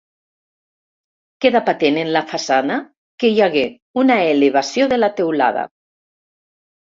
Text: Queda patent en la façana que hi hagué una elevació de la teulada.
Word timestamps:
Queda 1.43 1.59
patent 1.67 1.99
en 2.03 2.09
la 2.15 2.23
façana 2.31 2.77
que 3.23 3.29
hi 3.33 3.37
hagué 3.47 3.65
una 4.05 4.17
elevació 4.31 4.87
de 4.95 4.99
la 5.03 5.11
teulada. 5.21 5.67